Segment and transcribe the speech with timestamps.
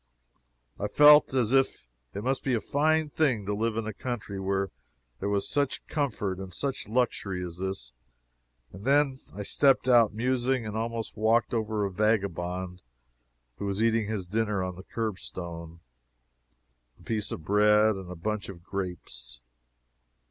[0.79, 4.39] I felt as if it must be a fine thing to live in a country
[4.39, 4.71] where
[5.19, 7.93] there was such comfort and such luxury as this.
[8.73, 12.81] And then I stepped out musing, and almost walked over a vagabond
[13.57, 15.81] who was eating his dinner on the curbstone
[16.99, 19.39] a piece of bread and a bunch of grapes.